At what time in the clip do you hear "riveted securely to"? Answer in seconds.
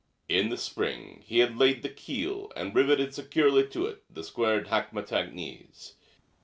2.73-3.85